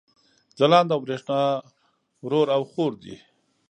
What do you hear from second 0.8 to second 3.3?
او برېښنا رور او حور دي